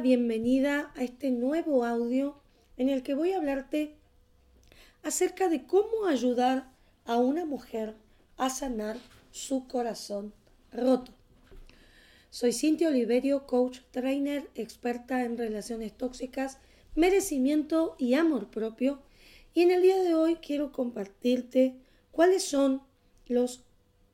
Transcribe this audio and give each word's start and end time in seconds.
bienvenida, 0.00 0.92
a 0.96 1.02
este 1.02 1.30
nuevo 1.30 1.84
audio 1.84 2.40
en 2.76 2.88
el 2.88 3.02
que 3.02 3.14
voy 3.14 3.32
a 3.32 3.36
hablarte 3.36 3.94
acerca 5.02 5.48
de 5.48 5.66
cómo 5.66 6.06
ayudar 6.06 6.70
a 7.04 7.16
una 7.18 7.44
mujer 7.44 7.94
a 8.36 8.48
sanar 8.48 8.96
su 9.30 9.66
corazón 9.68 10.32
roto. 10.72 11.12
Soy 12.30 12.52
Cintia 12.52 12.88
Oliverio, 12.88 13.46
coach, 13.46 13.80
trainer, 13.90 14.48
experta 14.54 15.24
en 15.24 15.36
relaciones 15.36 15.96
tóxicas, 15.96 16.58
merecimiento 16.94 17.94
y 17.98 18.14
amor 18.14 18.48
propio. 18.48 19.02
Y 19.52 19.62
en 19.62 19.70
el 19.70 19.82
día 19.82 20.02
de 20.02 20.14
hoy 20.14 20.36
quiero 20.36 20.72
compartirte 20.72 21.76
cuáles 22.10 22.44
son 22.44 22.82
los 23.26 23.64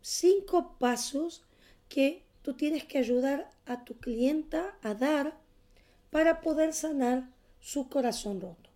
cinco 0.00 0.76
pasos 0.78 1.44
que 1.88 2.24
tú 2.42 2.54
tienes 2.54 2.84
que 2.84 2.98
ayudar 2.98 3.50
a 3.66 3.84
tu 3.84 3.98
clienta 3.98 4.76
a 4.82 4.94
dar 4.94 5.38
para 6.10 6.40
poder 6.40 6.72
sanar 6.72 7.28
su 7.60 7.88
corazón 7.88 8.40
roto. 8.40 8.70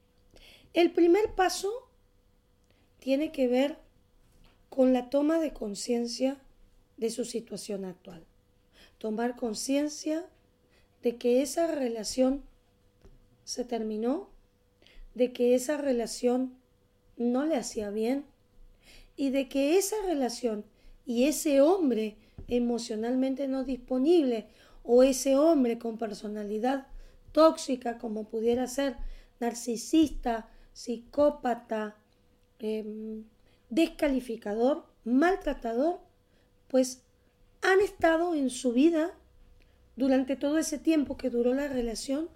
El 0.75 0.93
primer 0.93 1.35
paso 1.35 1.71
tiene 2.99 3.33
que 3.33 3.49
ver 3.49 3.79
con 4.69 4.93
la 4.93 5.11
toma 5.11 5.39
de 5.39 5.53
conciencia 5.53 6.39
de 6.97 7.11
su 7.11 7.25
situación 7.25 7.85
actual. 7.85 8.25
Tomar 8.99 9.37
conciencia 9.37 10.25
de 11.03 11.17
que 11.17 11.43
esa 11.43 11.67
relación 11.67 12.43
se 13.45 13.65
terminó, 13.65 14.29
de 15.15 15.33
que 15.33 15.55
esa 15.55 15.77
relación 15.77 16.55
no 17.17 17.45
le 17.45 17.57
hacía 17.57 17.91
bien 17.91 18.25
y 19.17 19.31
de 19.31 19.49
que 19.49 19.77
esa 19.77 19.97
relación 20.07 20.65
y 21.05 21.25
ese 21.25 21.61
hombre 21.61 22.17
emocionalmente 22.49 23.49
no 23.49 23.65
disponible 23.65 24.47
o 24.85 25.03
ese 25.03 25.37
hombre 25.37 25.79
con 25.79 25.99
personalidad 25.99 26.87
tóxica 27.33 27.99
como 27.99 28.29
pudiera 28.29 28.67
ser 28.67 28.97
narcisista, 29.41 30.48
psicópata, 30.73 31.97
em, 32.59 33.25
descalificador, 33.70 34.87
maltratador, 35.05 36.01
pues 36.69 37.03
han 37.62 37.81
estado 37.81 38.34
en 38.34 38.51
su 38.51 38.73
vida 38.73 39.12
durante 39.97 40.37
todo 40.37 40.59
ese 40.59 40.79
tiempo 40.79 41.17
que 41.17 41.31
duró 41.31 41.55
la 41.55 41.69
relación 41.69 42.29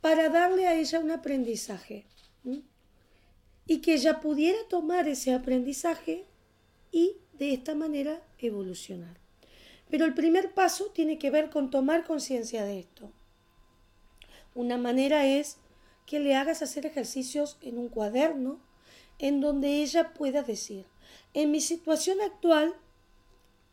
para 0.00 0.28
darle 0.28 0.66
a 0.66 0.74
ella 0.74 1.00
un 1.00 1.10
aprendizaje 1.10 2.06
y 3.66 3.78
que 3.80 3.94
ella 3.94 4.20
pudiera 4.20 4.58
tomar 4.68 5.08
ese 5.08 5.34
aprendizaje 5.34 6.24
y 6.90 7.16
de 7.34 7.52
esta 7.52 7.74
manera 7.74 8.22
evolucionar. 8.38 9.18
Pero 9.90 10.04
el 10.04 10.14
primer 10.14 10.54
paso 10.54 10.86
tiene 10.86 11.18
que 11.18 11.30
ver 11.30 11.50
con 11.50 11.70
tomar 11.70 12.04
conciencia 12.04 12.64
de 12.64 12.80
esto. 12.80 13.12
Una 14.58 14.76
manera 14.76 15.24
es 15.24 15.56
que 16.04 16.18
le 16.18 16.34
hagas 16.34 16.62
hacer 16.62 16.84
ejercicios 16.84 17.58
en 17.60 17.78
un 17.78 17.88
cuaderno 17.88 18.58
en 19.20 19.40
donde 19.40 19.84
ella 19.84 20.14
pueda 20.14 20.42
decir, 20.42 20.84
en 21.32 21.52
mi 21.52 21.60
situación 21.60 22.20
actual, 22.20 22.74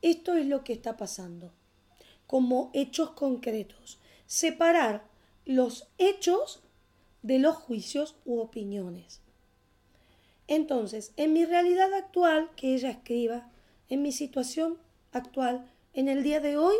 esto 0.03 0.35
es 0.35 0.45
lo 0.45 0.63
que 0.63 0.73
está 0.73 0.95
pasando, 0.95 1.51
como 2.27 2.69
hechos 2.75 3.09
concretos. 3.09 3.97
Separar 4.27 5.07
los 5.43 5.87
hechos 5.97 6.61
de 7.23 7.39
los 7.39 7.55
juicios 7.55 8.15
u 8.23 8.37
opiniones. 8.37 9.21
Entonces, 10.47 11.13
en 11.17 11.33
mi 11.33 11.45
realidad 11.45 11.91
actual, 11.95 12.51
que 12.55 12.75
ella 12.75 12.91
escriba, 12.91 13.49
en 13.89 14.03
mi 14.03 14.11
situación 14.11 14.77
actual, 15.13 15.67
en 15.95 16.09
el 16.09 16.21
día 16.21 16.41
de 16.41 16.57
hoy, 16.57 16.75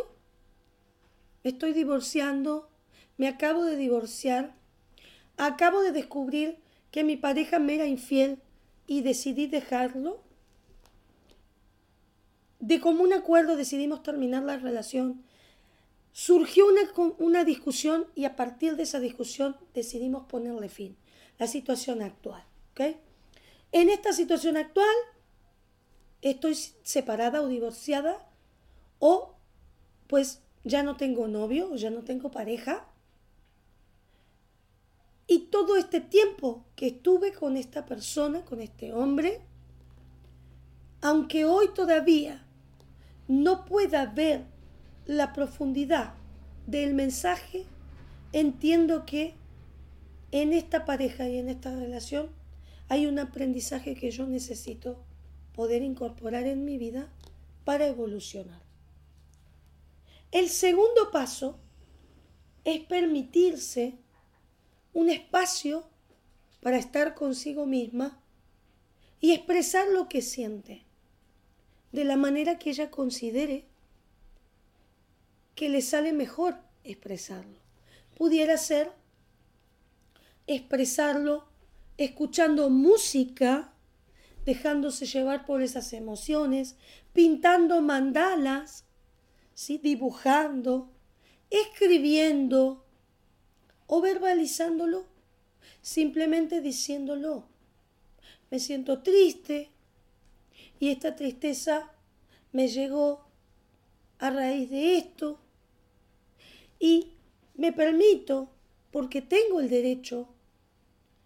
estoy 1.42 1.72
divorciando, 1.72 2.70
me 3.16 3.28
acabo 3.28 3.64
de 3.64 3.76
divorciar, 3.76 4.54
acabo 5.36 5.82
de 5.82 5.92
descubrir 5.92 6.58
que 6.90 7.04
mi 7.04 7.16
pareja 7.16 7.58
me 7.58 7.74
era 7.74 7.86
infiel 7.86 8.40
y 8.86 9.02
decidí 9.02 9.46
dejarlo. 9.46 10.22
De 12.60 12.80
común 12.80 13.12
acuerdo 13.12 13.56
decidimos 13.56 14.02
terminar 14.02 14.42
la 14.42 14.56
relación. 14.58 15.24
Surgió 16.12 16.66
una, 16.66 16.80
una 17.18 17.44
discusión 17.44 18.06
y 18.14 18.24
a 18.24 18.36
partir 18.36 18.76
de 18.76 18.84
esa 18.84 19.00
discusión 19.00 19.56
decidimos 19.74 20.26
ponerle 20.26 20.68
fin. 20.68 20.96
La 21.38 21.46
situación 21.46 22.02
actual. 22.02 22.44
En 23.72 23.90
esta 23.90 24.12
situación 24.12 24.56
actual 24.56 24.94
estoy 26.22 26.54
separada 26.82 27.42
o 27.42 27.48
divorciada 27.48 28.26
o 28.98 29.34
pues 30.06 30.42
ya 30.64 30.82
no 30.82 30.96
tengo 30.96 31.28
novio 31.28 31.70
o 31.72 31.76
ya 31.76 31.90
no 31.90 32.02
tengo 32.02 32.30
pareja. 32.30 32.86
Y 35.26 35.46
todo 35.50 35.76
este 35.76 36.00
tiempo 36.00 36.64
que 36.76 36.88
estuve 36.88 37.32
con 37.32 37.56
esta 37.56 37.84
persona, 37.84 38.44
con 38.44 38.60
este 38.60 38.92
hombre, 38.92 39.40
aunque 41.00 41.44
hoy 41.44 41.68
todavía 41.74 42.46
no 43.28 43.64
pueda 43.64 44.06
ver 44.06 44.44
la 45.04 45.32
profundidad 45.32 46.14
del 46.66 46.94
mensaje, 46.94 47.64
entiendo 48.32 49.04
que 49.04 49.34
en 50.30 50.52
esta 50.52 50.84
pareja 50.84 51.28
y 51.28 51.38
en 51.38 51.48
esta 51.48 51.74
relación 51.74 52.30
hay 52.88 53.06
un 53.06 53.18
aprendizaje 53.18 53.94
que 53.94 54.10
yo 54.10 54.26
necesito 54.26 55.04
poder 55.54 55.82
incorporar 55.82 56.46
en 56.46 56.64
mi 56.64 56.78
vida 56.78 57.10
para 57.64 57.86
evolucionar. 57.86 58.62
El 60.30 60.48
segundo 60.48 61.10
paso 61.10 61.58
es 62.64 62.84
permitirse 62.84 63.98
un 64.96 65.10
espacio 65.10 65.84
para 66.62 66.78
estar 66.78 67.14
consigo 67.14 67.66
misma 67.66 68.18
y 69.20 69.32
expresar 69.32 69.86
lo 69.88 70.08
que 70.08 70.22
siente 70.22 70.84
de 71.92 72.04
la 72.04 72.16
manera 72.16 72.58
que 72.58 72.70
ella 72.70 72.90
considere 72.90 73.66
que 75.54 75.68
le 75.68 75.82
sale 75.82 76.14
mejor 76.14 76.56
expresarlo. 76.82 77.58
Pudiera 78.16 78.56
ser 78.56 78.90
expresarlo 80.46 81.44
escuchando 81.98 82.70
música 82.70 83.74
dejándose 84.46 85.04
llevar 85.04 85.44
por 85.44 85.60
esas 85.60 85.92
emociones, 85.92 86.76
pintando 87.12 87.82
mandalas, 87.82 88.86
¿sí? 89.52 89.76
dibujando, 89.76 90.90
escribiendo 91.50 92.85
o 93.86 94.00
verbalizándolo, 94.00 95.06
simplemente 95.80 96.60
diciéndolo. 96.60 97.48
Me 98.50 98.58
siento 98.58 99.02
triste 99.02 99.70
y 100.78 100.90
esta 100.90 101.16
tristeza 101.16 101.92
me 102.52 102.68
llegó 102.68 103.26
a 104.18 104.30
raíz 104.30 104.70
de 104.70 104.96
esto 104.96 105.40
y 106.78 107.12
me 107.54 107.72
permito, 107.72 108.50
porque 108.90 109.22
tengo 109.22 109.60
el 109.60 109.68
derecho 109.68 110.28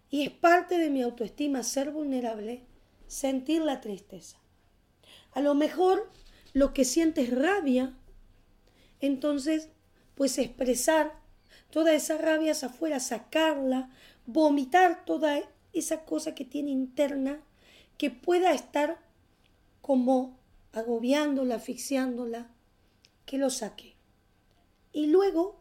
y 0.09 0.23
es 0.23 0.29
parte 0.29 0.77
de 0.77 0.89
mi 0.89 1.01
autoestima 1.01 1.63
ser 1.63 1.91
vulnerable, 1.91 2.65
sentir 3.07 3.61
la 3.61 3.81
tristeza. 3.81 4.37
A 5.31 5.41
lo 5.41 5.55
mejor 5.55 6.11
lo 6.53 6.73
que 6.73 6.83
sientes 6.83 7.29
rabia, 7.29 7.97
entonces 8.99 9.69
pues 10.15 10.37
expresar 10.37 11.20
toda 11.71 11.93
esa 11.93 12.17
rabia 12.17 12.51
hacia 12.51 12.67
afuera, 12.67 12.99
sacarla, 12.99 13.89
vomitar 14.25 15.05
toda 15.05 15.41
esa 15.73 16.05
cosa 16.05 16.35
que 16.35 16.45
tiene 16.45 16.71
interna 16.71 17.41
que 17.97 18.11
pueda 18.11 18.53
estar 18.53 18.99
como 19.81 20.37
agobiándola, 20.73 21.55
asfixiándola, 21.55 22.49
que 23.25 23.37
lo 23.37 23.49
saque. 23.49 23.95
Y 24.93 25.07
luego 25.07 25.59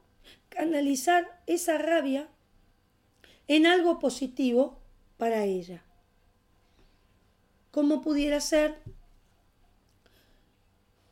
canalizar 0.49 1.40
esa 1.46 1.79
rabia 1.79 2.29
en 3.49 3.67
algo 3.67 3.99
positivo 3.99 4.79
para 5.17 5.44
ella 5.44 5.85
como 7.70 8.02
pudiera 8.02 8.40
ser, 8.40 8.82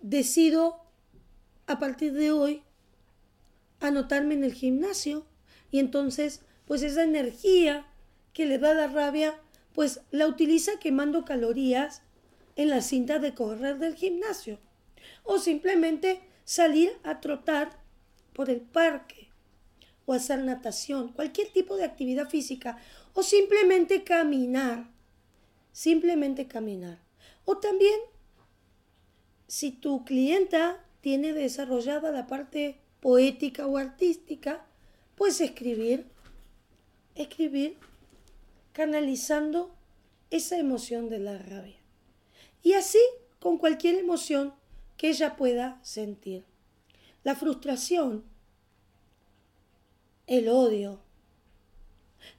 decido 0.01 0.81
a 1.67 1.79
partir 1.79 2.13
de 2.13 2.33
hoy 2.33 2.63
anotarme 3.81 4.35
en 4.35 4.45
el 4.45 4.53
gimnasio 4.53 5.27
y 5.71 5.79
entonces 5.79 6.43
pues 6.67 6.83
esa 6.83 7.03
energía 7.03 7.87
que 8.33 8.47
le 8.47 8.59
da 8.59 8.75
la 8.75 8.89
rabia 8.89 9.41
pues 9.75 10.01
la 10.11 10.27
utiliza 10.27 10.79
quemando 10.81 11.25
calorías 11.25 12.03
en 12.57 12.71
la 12.71 12.83
cinta 12.83 13.19
de 13.19 13.35
correr 13.35 13.79
del 13.79 13.95
gimnasio 13.95 14.59
o 15.23 15.39
simplemente 15.39 16.21
salir 16.45 16.93
a 17.05 17.21
trotar 17.21 17.83
por 18.33 18.51
el 18.51 18.61
parque 18.61 19.29
o 20.07 20.15
hacer 20.15 20.43
natación, 20.43 21.13
cualquier 21.13 21.49
tipo 21.49 21.77
de 21.77 21.85
actividad 21.85 22.29
física 22.29 22.79
o 23.13 23.23
simplemente 23.23 24.05
caminar 24.05 24.89
simplemente 25.79 26.49
caminar. 26.49 26.99
O 27.45 27.59
también, 27.59 28.01
si 29.47 29.71
tu 29.71 30.05
clienta 30.05 30.85
tiene 31.01 31.33
desarrollada 31.33 32.11
la 32.11 32.27
parte 32.27 32.81
poética 33.01 33.67
o 33.67 33.77
artística, 33.77 34.65
Puedes 35.19 35.41
escribir, 35.41 36.07
escribir 37.17 37.77
canalizando 38.73 39.75
esa 40.31 40.57
emoción 40.57 41.09
de 41.09 41.19
la 41.19 41.39
rabia. 41.39 41.81
Y 42.63 42.75
así 42.75 43.01
con 43.41 43.59
cualquier 43.59 43.97
emoción 43.97 44.55
que 44.97 45.09
ella 45.09 45.35
pueda 45.35 45.81
sentir. 45.83 46.45
La 47.25 47.35
frustración, 47.35 48.23
el 50.29 50.49
odio, 50.49 51.01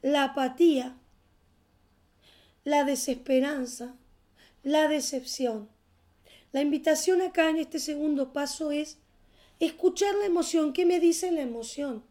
la 0.02 0.24
apatía, 0.24 0.96
la 2.64 2.86
desesperanza, 2.86 3.98
la 4.64 4.88
decepción. 4.88 5.68
La 6.54 6.62
invitación 6.62 7.22
acá 7.22 7.50
en 7.50 7.58
este 7.58 7.80
segundo 7.80 8.32
paso 8.32 8.72
es 8.72 9.00
escuchar 9.60 10.16
la 10.16 10.26
emoción. 10.26 10.74
¿Qué 10.74 10.86
me 10.86 11.00
dice 11.00 11.32
la 11.32 11.42
emoción? 11.42 12.04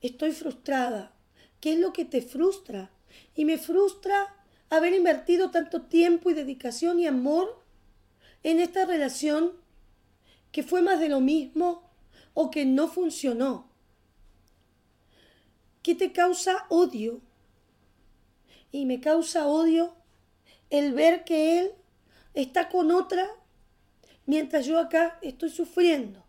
Estoy 0.00 0.32
frustrada. 0.32 1.12
¿Qué 1.60 1.74
es 1.74 1.78
lo 1.78 1.92
que 1.92 2.04
te 2.04 2.22
frustra? 2.22 2.90
Y 3.34 3.44
me 3.44 3.58
frustra 3.58 4.34
haber 4.70 4.94
invertido 4.94 5.50
tanto 5.50 5.82
tiempo 5.82 6.30
y 6.30 6.34
dedicación 6.34 6.98
y 6.98 7.06
amor 7.06 7.62
en 8.42 8.60
esta 8.60 8.84
relación 8.84 9.52
que 10.52 10.62
fue 10.62 10.82
más 10.82 11.00
de 11.00 11.08
lo 11.08 11.20
mismo 11.20 11.90
o 12.34 12.50
que 12.50 12.64
no 12.64 12.88
funcionó. 12.88 13.68
¿Qué 15.82 15.94
te 15.94 16.12
causa 16.12 16.66
odio? 16.68 17.20
Y 18.72 18.86
me 18.86 19.00
causa 19.00 19.46
odio 19.46 19.94
el 20.70 20.92
ver 20.92 21.24
que 21.24 21.60
él 21.60 21.72
está 22.34 22.68
con 22.68 22.90
otra 22.90 23.28
mientras 24.26 24.66
yo 24.66 24.78
acá 24.78 25.18
estoy 25.22 25.50
sufriendo. 25.50 26.24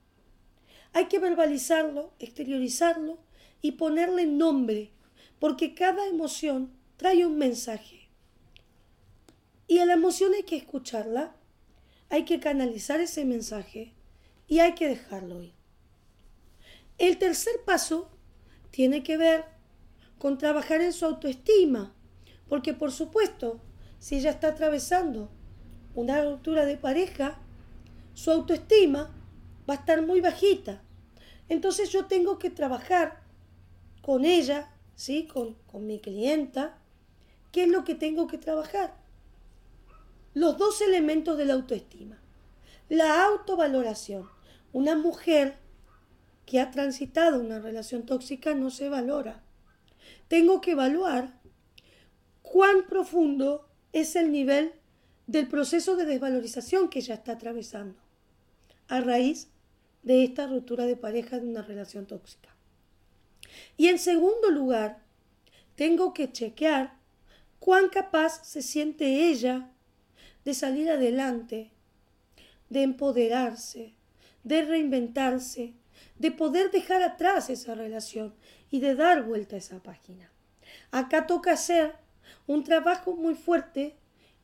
Hay 0.94 1.06
que 1.06 1.20
verbalizarlo, 1.20 2.14
exteriorizarlo 2.20 3.20
y 3.62 3.74
ponerle 3.74 4.26
nombre, 4.26 4.92
porque 5.40 5.74
cada 5.74 6.08
emoción 6.08 6.72
trae 6.98 7.26
un 7.26 7.38
mensaje. 7.38 8.10
Y 9.68 9.80
a 9.80 9.86
la 9.86 9.94
emoción 9.94 10.34
hay 10.34 10.44
que 10.44 10.56
escucharla, 10.56 11.36
hay 12.10 12.24
que 12.24 12.40
canalizar 12.40 13.00
ese 13.00 13.26
mensaje 13.26 13.94
y 14.48 14.60
hay 14.60 14.76
que 14.76 14.88
dejarlo 14.88 15.42
ir. 15.42 15.54
El 16.98 17.18
tercer 17.18 17.56
paso 17.66 18.10
tiene 18.72 19.04
que 19.04 19.18
ver 19.18 19.46
con 20.18 20.38
trabajar 20.38 20.82
en 20.82 20.94
su 20.94 21.06
autoestima, 21.06 21.94
porque 22.48 22.74
por 22.74 22.92
supuesto, 22.92 23.60
si 24.00 24.18
ella 24.18 24.32
está 24.32 24.50
atravesando 24.50 25.30
una 25.94 26.24
ruptura 26.24 26.66
de 26.66 26.78
pareja, 26.78 27.40
su 28.16 28.32
autoestima 28.32 29.14
va 29.70 29.74
a 29.76 29.78
estar 29.78 30.02
muy 30.02 30.22
bajita. 30.22 30.82
Entonces 31.50 31.92
yo 31.92 32.06
tengo 32.06 32.40
que 32.40 32.50
trabajar 32.50 33.22
con 34.02 34.26
ella, 34.26 34.72
¿sí? 34.96 35.28
con, 35.28 35.56
con 35.68 35.86
mi 35.86 36.00
clienta, 36.00 36.78
¿qué 37.52 37.66
es 37.66 37.70
lo 37.70 37.84
que 37.84 37.94
tengo 37.94 38.26
que 38.26 38.38
trabajar? 38.38 38.96
Los 40.34 40.58
dos 40.58 40.82
elementos 40.82 41.38
de 41.38 41.46
la 41.46 41.54
autoestima. 41.54 42.18
La 42.88 43.26
autovaloración. 43.26 44.30
Una 44.72 44.96
mujer 44.96 45.58
que 46.46 46.62
ha 46.62 46.72
transitado 46.72 47.40
una 47.40 47.60
relación 47.60 48.06
tóxica 48.06 48.56
no 48.56 48.70
se 48.70 48.88
valora. 48.88 49.44
Tengo 50.30 50.62
que 50.62 50.72
evaluar 50.72 51.42
cuán 52.42 52.88
profundo 52.88 53.68
es 53.92 54.16
el 54.16 54.32
nivel 54.32 54.74
del 55.28 55.48
proceso 55.48 55.98
de 55.98 56.06
desvalorización 56.06 56.90
que 56.90 57.00
ella 57.00 57.16
está 57.16 57.34
atravesando 57.34 58.05
a 58.88 59.02
raíz 59.02 59.50
de 60.04 60.24
esta 60.24 60.48
ruptura 60.48 60.86
de 60.86 60.96
pareja 60.96 61.40
de 61.40 61.48
una 61.48 61.62
relación 61.62 62.06
tóxica. 62.06 62.56
Y 63.78 63.88
en 63.88 64.00
segundo 64.00 64.52
lugar, 64.52 65.04
tengo 65.76 66.14
que 66.14 66.32
chequear 66.32 66.98
cuán 67.60 67.90
capaz 67.90 68.46
se 68.46 68.62
siente 68.62 69.30
ella 69.30 69.72
de 70.44 70.54
salir 70.54 70.90
adelante, 70.90 71.72
de 72.70 72.84
empoderarse, 72.84 73.94
de 74.44 74.62
reinventarse, 74.64 75.74
de 76.20 76.32
poder 76.32 76.72
dejar 76.72 77.02
atrás 77.02 77.50
esa 77.50 77.76
relación 77.76 78.36
y 78.70 78.80
de 78.80 78.96
dar 78.96 79.24
vuelta 79.24 79.56
a 79.56 79.60
esa 79.60 79.82
página. 79.82 80.32
Acá 80.92 81.26
toca 81.26 81.54
hacer 81.54 81.96
un 82.48 82.64
trabajo 82.64 83.16
muy 83.16 83.36
fuerte 83.36 83.96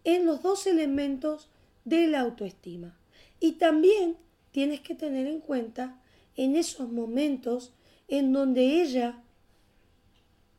en 0.03 0.25
los 0.25 0.41
dos 0.41 0.65
elementos 0.67 1.49
de 1.85 2.07
la 2.07 2.21
autoestima. 2.21 2.97
Y 3.39 3.53
también 3.53 4.17
tienes 4.51 4.81
que 4.81 4.95
tener 4.95 5.27
en 5.27 5.39
cuenta 5.39 5.99
en 6.35 6.55
esos 6.55 6.89
momentos 6.89 7.73
en 8.07 8.33
donde 8.33 8.81
ella 8.81 9.21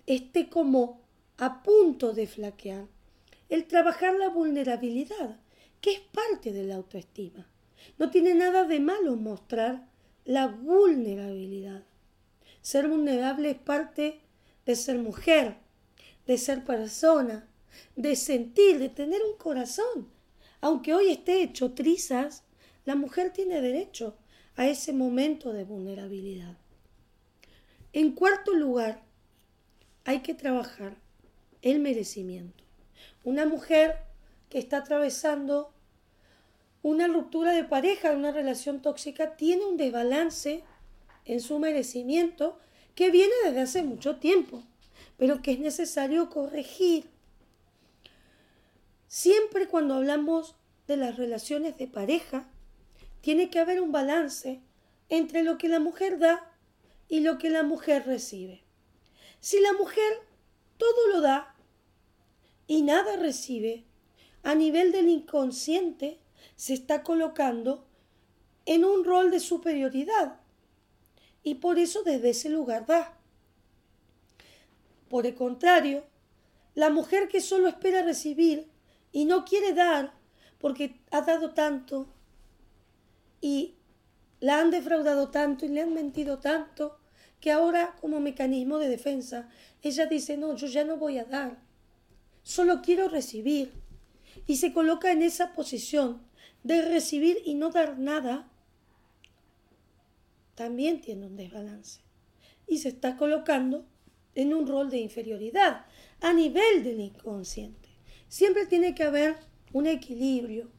esté 0.07 0.49
como 0.49 1.01
a 1.39 1.63
punto 1.63 2.13
de 2.13 2.27
flaquear, 2.27 2.87
el 3.49 3.67
trabajar 3.67 4.15
la 4.15 4.29
vulnerabilidad, 4.29 5.41
que 5.81 5.93
es 5.93 6.01
parte 6.01 6.53
de 6.53 6.65
la 6.65 6.77
autoestima. 6.77 7.47
No 7.99 8.11
tiene 8.11 8.35
nada 8.35 8.65
de 8.65 8.81
malo 8.81 9.17
mostrar 9.17 9.89
la 10.25 10.47
vulnerabilidad. 10.47 11.83
Ser 12.61 12.89
vulnerable 12.89 13.51
es 13.51 13.59
parte 13.59 14.21
de 14.65 14.77
ser 14.77 14.99
mujer, 14.99 15.57
de 16.27 16.39
ser 16.39 16.65
persona, 16.65 17.49
de 17.97 18.15
sentir, 18.17 18.79
de 18.79 18.89
tener 18.89 19.21
un 19.23 19.37
corazón. 19.37 20.09
Aunque 20.61 20.95
hoy 20.95 21.11
esté 21.11 21.43
hecho 21.43 21.73
trizas, 21.73 22.45
la 22.85 22.95
mujer 22.95 23.33
tiene 23.33 23.61
derecho 23.61 24.17
a 24.57 24.67
ese 24.67 24.93
momento 24.93 25.53
de 25.53 25.65
vulnerabilidad. 25.65 26.57
En 27.93 28.13
cuarto 28.13 28.53
lugar, 28.55 29.03
hay 30.05 30.21
que 30.21 30.35
trabajar 30.35 30.97
el 31.63 31.79
merecimiento. 31.79 32.65
Una 33.25 33.47
mujer 33.47 33.99
que 34.49 34.59
está 34.59 34.79
atravesando 34.79 35.73
una 36.83 37.07
ruptura 37.07 37.53
de 37.53 37.65
pareja, 37.65 38.13
una 38.13 38.33
relación 38.33 38.83
tóxica, 38.83 39.37
tiene 39.37 39.65
un 39.65 39.77
desbalance 39.77 40.65
en 41.25 41.41
su 41.41 41.59
merecimiento 41.59 42.59
que 42.95 43.11
viene 43.11 43.33
desde 43.45 43.61
hace 43.61 43.83
mucho 43.83 44.17
tiempo, 44.17 44.63
pero 45.17 45.41
que 45.41 45.53
es 45.53 45.61
necesario 45.61 46.29
corregir. 46.29 47.09
Siempre 49.07 49.69
cuando 49.69 49.95
hablamos 49.95 50.57
de 50.89 50.97
las 50.97 51.17
relaciones 51.17 51.79
de 51.79 51.87
pareja, 51.87 52.49
tiene 53.23 53.49
que 53.49 53.59
haber 53.59 53.81
un 53.81 53.93
balance 53.93 54.61
entre 55.09 55.43
lo 55.43 55.57
que 55.57 55.69
la 55.69 55.81
mujer 55.81 56.19
da 56.19 56.53
y 57.09 57.21
lo 57.21 57.39
que 57.39 57.49
la 57.49 57.63
mujer 57.63 58.05
recibe. 58.05 58.63
Si 59.41 59.59
la 59.61 59.73
mujer 59.73 60.13
todo 60.77 61.09
lo 61.09 61.21
da 61.21 61.55
y 62.67 62.83
nada 62.83 63.17
recibe, 63.17 63.85
a 64.43 64.55
nivel 64.55 64.93
del 64.93 65.09
inconsciente 65.09 66.19
se 66.57 66.75
está 66.75 67.03
colocando 67.03 67.87
en 68.67 68.85
un 68.85 69.05
rol 69.05 69.31
de 69.31 69.41
superioridad 69.41 70.41
y 71.43 71.57
por 71.57 71.79
eso 71.79 72.03
desde 72.03 72.31
ese 72.31 72.49
lugar 72.49 72.87
da. 72.87 73.19
Por 75.09 75.27
el 75.27 75.35
contrario, 75.35 76.05
la 76.75 76.91
mujer 76.91 77.29
que 77.29 77.41
solo 77.41 77.69
espera 77.69 78.03
recibir 78.03 78.69
y 79.13 79.27
no 79.27 79.45
quiere 79.45 79.75
dar 79.75 80.15
porque 80.59 81.01
ha 81.11 81.21
dado 81.21 81.53
tanto 81.53 82.09
y 83.43 83.75
la 84.41 84.61
han 84.61 84.71
defraudado 84.71 85.29
tanto 85.31 85.67
y 85.67 85.69
le 85.69 85.83
han 85.83 85.93
mentido 85.93 86.39
tanto 86.39 86.99
que 87.41 87.51
ahora 87.51 87.97
como 88.01 88.21
mecanismo 88.21 88.79
de 88.79 88.89
defensa 88.89 89.51
ella 89.83 90.07
dice, 90.07 90.39
no, 90.39 90.57
yo 90.57 90.69
ya 90.69 90.85
no 90.85 90.97
voy 90.97 91.19
a 91.19 91.25
dar, 91.25 91.61
solo 92.43 92.81
quiero 92.81 93.09
recibir. 93.09 93.75
Y 94.47 94.57
se 94.57 94.73
coloca 94.73 95.13
en 95.13 95.23
esa 95.23 95.53
posición 95.53 96.23
de 96.63 96.81
recibir 96.83 97.39
y 97.45 97.55
no 97.55 97.71
dar 97.71 97.99
nada, 97.99 98.49
también 100.55 101.01
tiene 101.01 101.27
un 101.27 101.37
desbalance. 101.37 102.01
Y 102.67 102.79
se 102.79 102.89
está 102.89 103.17
colocando 103.17 103.85
en 104.35 104.55
un 104.55 104.67
rol 104.67 104.89
de 104.89 104.99
inferioridad 104.99 105.85
a 106.21 106.33
nivel 106.33 106.83
del 106.83 107.01
inconsciente. 107.01 107.91
Siempre 108.29 108.67
tiene 108.67 108.95
que 108.95 109.03
haber 109.03 109.37
un 109.73 109.87
equilibrio 109.87 110.71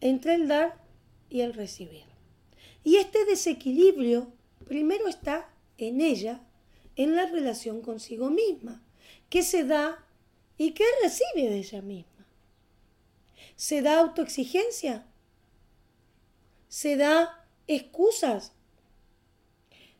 entre 0.00 0.34
el 0.34 0.48
dar 0.48 0.87
y 1.30 1.40
el 1.40 1.54
recibir. 1.54 2.04
Y 2.84 2.96
este 2.96 3.24
desequilibrio 3.24 4.32
primero 4.66 5.08
está 5.08 5.50
en 5.76 6.00
ella, 6.00 6.42
en 6.96 7.16
la 7.16 7.26
relación 7.26 7.80
consigo 7.80 8.30
misma, 8.30 8.82
que 9.28 9.42
se 9.42 9.64
da 9.64 10.04
y 10.56 10.72
que 10.72 10.84
recibe 11.02 11.48
de 11.48 11.58
ella 11.58 11.82
misma. 11.82 12.26
Se 13.56 13.82
da 13.82 14.00
autoexigencia, 14.00 15.06
se 16.68 16.96
da 16.96 17.46
excusas, 17.66 18.52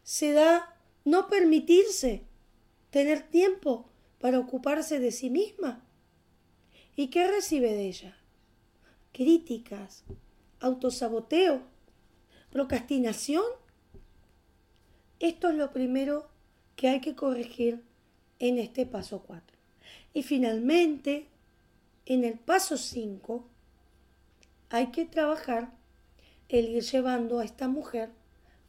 se 0.03 0.33
da 0.33 0.77
no 1.05 1.29
permitirse 1.29 2.25
tener 2.91 3.29
tiempo 3.31 3.89
para 4.21 4.39
ocuparse 4.39 4.99
de 4.99 5.13
sí 5.13 5.31
misma. 5.31 5.85
¿Y 6.97 7.09
qué 7.09 7.29
recibe 7.29 7.73
de 7.73 7.87
ella? 7.87 8.19
Críticas, 9.13 10.05
autosaboteo, 10.61 11.63
procrastinación. 12.51 13.45
Esto 15.21 15.49
es 15.51 15.57
lo 15.57 15.73
primero 15.73 16.29
que 16.77 16.89
hay 16.89 17.01
que 17.01 17.15
corregir 17.15 17.83
en 18.39 18.59
este 18.59 18.87
paso 18.87 19.23
4. 19.27 19.57
Y 20.15 20.23
finalmente, 20.23 21.27
en 22.07 22.25
el 22.25 22.39
paso 22.39 22.77
5, 22.77 23.45
hay 24.71 24.89
que 24.89 25.05
trabajar 25.05 25.73
el 26.49 26.69
ir 26.69 26.83
llevando 26.83 27.41
a 27.41 27.45
esta 27.45 27.69
mujer 27.69 28.11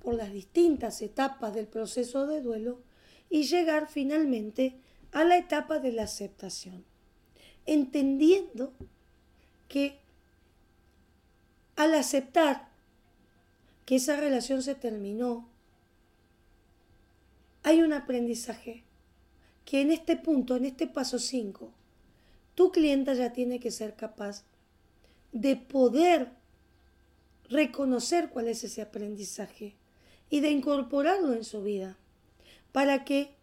por 0.02 0.16
las 0.16 0.32
distintas 0.34 1.02
etapas 1.02 1.54
del 1.54 1.68
proceso 1.68 2.28
de 2.28 2.42
duelo 2.42 2.80
y 3.30 3.44
llegar 3.44 3.90
finalmente 3.90 4.76
a 5.12 5.24
la 5.24 5.38
etapa 5.38 5.80
de 5.80 5.92
la 5.92 6.04
aceptación, 6.04 6.86
entendiendo 7.66 8.74
que 9.68 10.00
al 11.80 11.94
aceptar 11.94 12.68
que 13.86 13.96
esa 13.96 14.18
relación 14.18 14.62
se 14.62 14.76
terminó, 14.76 15.48
hay 17.64 17.82
un 17.82 17.94
aprendizaje 17.94 18.84
que 19.64 19.80
en 19.80 19.90
este 19.90 20.18
punto, 20.18 20.58
en 20.58 20.66
este 20.66 20.88
paso 20.88 21.20
5, 21.20 21.72
tu 22.54 22.74
clienta 22.74 23.14
ya 23.14 23.32
tiene 23.32 23.62
que 23.62 23.72
ser 23.72 23.96
capaz 23.96 24.44
de 25.32 25.56
poder 25.56 26.34
reconocer 27.48 28.30
cuál 28.30 28.50
es 28.50 28.66
ese 28.66 28.82
aprendizaje 28.82 29.78
y 30.30 30.42
de 30.42 30.52
incorporarlo 30.52 31.32
en 31.32 31.46
su 31.46 31.64
vida 31.64 31.96
para 32.74 33.06
que 33.06 33.38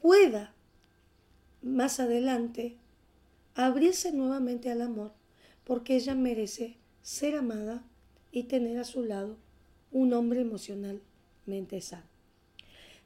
pueda 0.00 0.54
más 1.62 1.98
adelante 1.98 2.76
abrirse 3.56 4.12
nuevamente 4.12 4.70
al 4.70 4.82
amor 4.82 5.10
porque 5.64 5.96
ella 5.96 6.14
merece 6.14 6.76
ser 7.08 7.36
amada 7.36 7.82
y 8.32 8.42
tener 8.42 8.78
a 8.78 8.84
su 8.84 9.02
lado 9.02 9.38
un 9.92 10.12
hombre 10.12 10.42
emocionalmente 10.42 11.80
sano. 11.80 12.04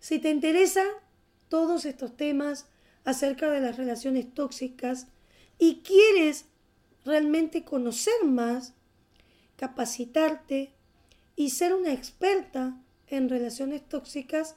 Si 0.01 0.19
te 0.19 0.29
interesan 0.29 0.89
todos 1.49 1.85
estos 1.85 2.17
temas 2.17 2.67
acerca 3.05 3.49
de 3.49 3.61
las 3.61 3.77
relaciones 3.77 4.35
tóxicas 4.35 5.07
y 5.57 5.83
quieres 5.85 6.47
realmente 7.05 7.63
conocer 7.63 8.25
más, 8.25 8.75
capacitarte 9.55 10.73
y 11.37 11.51
ser 11.51 11.73
una 11.73 11.93
experta 11.93 12.77
en 13.07 13.29
relaciones 13.29 13.89
tóxicas, 13.89 14.57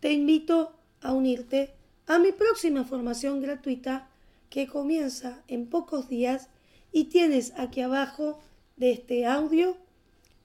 te 0.00 0.12
invito 0.12 0.72
a 1.02 1.12
unirte 1.12 1.74
a 2.06 2.18
mi 2.18 2.32
próxima 2.32 2.82
formación 2.84 3.42
gratuita 3.42 4.08
que 4.48 4.66
comienza 4.66 5.42
en 5.48 5.66
pocos 5.66 6.08
días 6.08 6.48
y 6.92 7.04
tienes 7.04 7.52
aquí 7.58 7.82
abajo 7.82 8.40
de 8.76 8.92
este 8.92 9.26
audio 9.26 9.76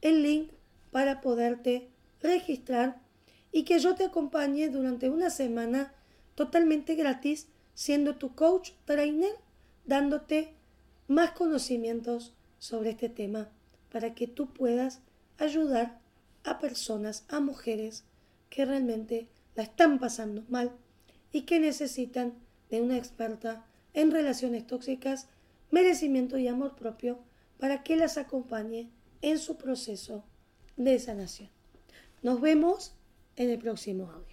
el 0.02 0.24
link 0.24 0.52
para 0.92 1.22
poderte 1.22 1.90
registrar 2.22 3.02
y 3.52 3.64
que 3.64 3.80
yo 3.80 3.96
te 3.96 4.06
acompañe 4.06 4.70
durante 4.70 5.10
una 5.10 5.30
semana 5.30 5.94
totalmente 6.36 6.96
gratis 6.96 7.48
siendo 7.74 8.16
tu 8.16 8.34
coach 8.36 8.72
trainer 8.86 9.34
dándote 9.86 10.54
más 11.08 11.32
conocimientos 11.32 12.34
sobre 12.58 12.92
este 12.92 13.10
tema 13.10 13.50
para 13.92 14.14
que 14.14 14.28
tú 14.28 14.54
puedas 14.54 15.02
ayudar 15.38 16.00
a 16.44 16.60
personas, 16.60 17.26
a 17.28 17.40
mujeres 17.40 18.06
que 18.50 18.66
realmente 18.66 19.28
la 19.56 19.64
están 19.64 20.00
pasando 20.00 20.44
mal 20.50 20.72
y 21.32 21.42
que 21.42 21.60
necesitan 21.60 22.34
de 22.70 22.82
una 22.82 22.98
experta 22.98 23.66
en 23.94 24.12
relaciones 24.12 24.66
tóxicas, 24.66 25.28
merecimiento 25.72 26.38
y 26.38 26.48
amor 26.48 26.76
propio 26.76 27.20
para 27.62 27.84
que 27.84 27.96
las 27.96 28.18
acompañe 28.18 28.90
en 29.22 29.38
su 29.38 29.56
proceso 29.56 30.24
de 30.78 30.98
sanación. 30.98 31.52
Nos 32.24 32.42
vemos 32.42 32.96
en 33.36 33.52
el 33.52 33.60
próximo 33.60 34.10
audio. 34.10 34.31